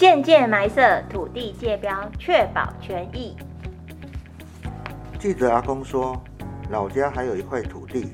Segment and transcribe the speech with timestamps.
[0.00, 3.36] 鉴界埋设土地界标，确保权益。
[5.18, 6.18] 记者阿公说，
[6.70, 8.10] 老家还有一块土地，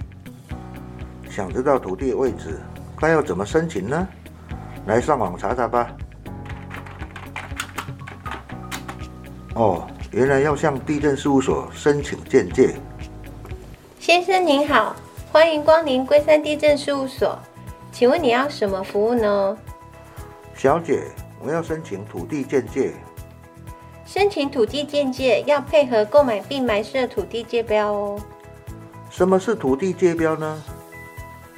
[1.30, 2.59] 想知道土地位置，
[2.99, 4.09] 该要怎么申请呢？
[4.87, 5.96] 来上网查查吧。
[9.54, 12.74] 哦，原来要向地震事务所申请鉴界。
[14.00, 14.96] 先生您好，
[15.30, 17.38] 欢迎光临龟山地震事务所，
[17.92, 19.56] 请问你要什么服务呢？
[20.52, 21.05] 小姐，
[21.41, 22.92] 我要申请土地鉴界。
[24.04, 28.20] 申请土地鉴界要配合购买并埋设土地界标哦。
[29.10, 30.62] 什么是土地界标呢？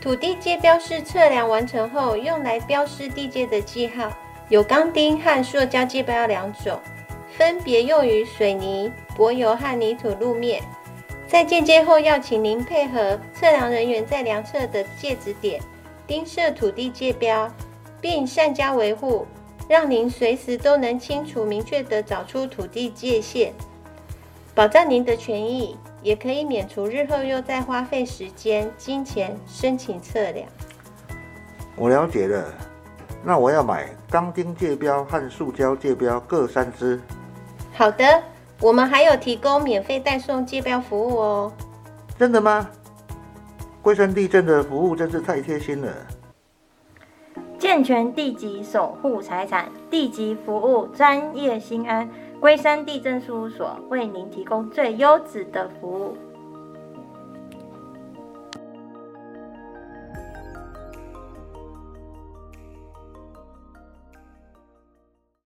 [0.00, 4.10] 土地界标是测量完成后用来标示地界的记号，
[4.48, 6.80] 有钢钉和塑胶界标两种，
[7.36, 10.62] 分别用于水泥、柏油和泥土路面。
[11.26, 15.60] 在鉴界后，要请您配合测量人员在量测的界址点
[16.06, 17.52] 钉设土地界标，
[18.00, 19.26] 并善加维护。
[19.68, 23.52] 让您随时都能清楚明确地找出土地界限，
[24.54, 30.48] 保障您的权益，也可以免除日后又再花费时间、金钱申请测量。
[31.76, 32.44] 我了解了，
[33.22, 36.98] 那我要买钢钉界标和塑胶界标各三支。
[37.74, 38.22] 好的，
[38.60, 41.52] 我们还有提供免费代送界标服务哦。
[42.18, 42.68] 真的吗？
[43.82, 45.92] 龟山地政的服务真是太贴心了。
[47.68, 52.08] 健全地籍，守护财产，地籍服务专业心安。
[52.40, 56.16] 龟山地震事务所为您提供最优质的服务。